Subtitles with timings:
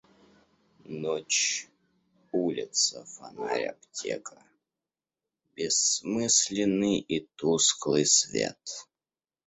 [1.01, 1.43] Ночь,
[2.41, 4.43] улица, фонарь, аптека,
[5.55, 8.61] Бессмысленный и тусклый свет.